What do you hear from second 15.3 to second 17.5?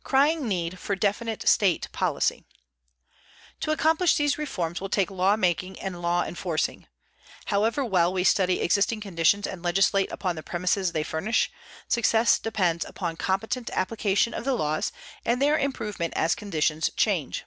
their improvement as conditions change.